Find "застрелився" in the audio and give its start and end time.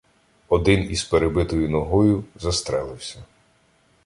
2.35-3.23